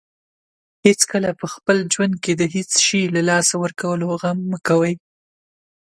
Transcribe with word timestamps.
هیڅکله 0.85 1.29
په 1.39 1.45
خپل 1.53 1.77
ژوند 1.93 2.15
کې 2.23 2.33
د 2.35 2.43
هیڅ 2.55 2.71
شی 2.85 3.01
له 3.15 3.21
لاسه 3.29 3.53
ورکولو 3.63 4.07
غم 4.21 4.37
مه 4.51 4.59
کوئ. 4.67 4.93